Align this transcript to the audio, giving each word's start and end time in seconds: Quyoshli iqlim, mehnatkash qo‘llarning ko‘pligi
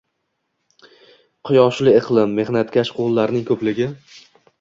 Quyoshli 1.49 1.93
iqlim, 1.97 2.33
mehnatkash 2.39 2.93
qo‘llarning 3.01 3.45
ko‘pligi 3.51 3.89